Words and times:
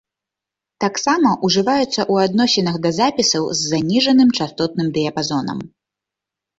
Таксама 0.85 1.29
ўжываецца 1.49 1.85
ў 2.11 2.15
адносінах 2.31 2.75
да 2.87 2.95
запісаў 2.99 3.43
з 3.63 3.73
заніжаным 3.77 4.29
частотным 4.43 4.87
дыяпазонам. 5.01 5.59